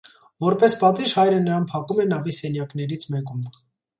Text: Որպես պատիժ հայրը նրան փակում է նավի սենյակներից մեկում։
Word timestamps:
Որպես 0.45 0.75
պատիժ 0.83 1.13
հայրը 1.17 1.41
նրան 1.43 1.67
փակում 1.73 2.01
է 2.03 2.05
նավի 2.13 2.35
սենյակներից 2.39 3.07
մեկում։ 3.17 3.45